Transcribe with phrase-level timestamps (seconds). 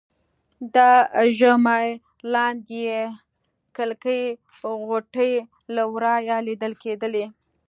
[0.75, 0.77] د
[1.37, 1.85] ژامې
[2.33, 3.01] لاندې يې
[3.77, 4.19] کلکې
[4.87, 5.33] غوټې
[5.75, 7.25] له ورایه لیدل کېدلې